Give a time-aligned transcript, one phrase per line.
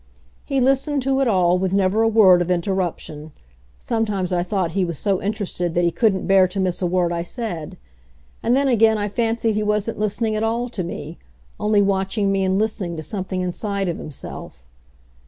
[0.45, 3.33] He listened to it all with never a word of interruption.
[3.77, 7.11] Sometimes I thought he was so interested that he couldn't bear to miss a word
[7.13, 7.77] I said.
[8.41, 11.19] And then again I fancied he wasn't listening at all to me;
[11.59, 14.65] only watching me and listening to something inside of himself.